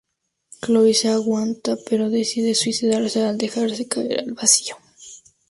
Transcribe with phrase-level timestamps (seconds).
[0.61, 4.75] Chloe se aguanta pero decide suicidarse al dejarse caer al vacío.